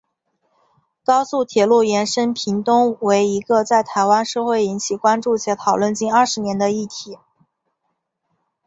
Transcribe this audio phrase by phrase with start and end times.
[1.05, 7.19] 高速铁路延伸屏东为一个在台湾社会引起关注且讨论近二十年的议题。